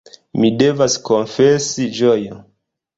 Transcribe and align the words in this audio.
Mi 0.43 0.49
devas 0.61 0.97
konfesi 1.11 1.89
Ĝojo. 2.03 2.45